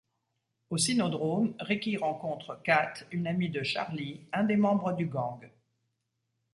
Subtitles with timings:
[0.71, 5.47] Au cynodrome, Ricky rencontre Cat, une amie de Charlie, un de membres du gang.